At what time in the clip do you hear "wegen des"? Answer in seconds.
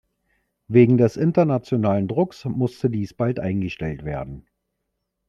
0.67-1.15